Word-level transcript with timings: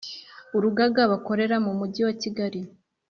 Urugaga 0.55 1.01
bakorera 1.11 1.55
mu 1.65 1.71
Mujyi 1.79 2.01
wa 2.07 2.13
Kigali 2.21 2.61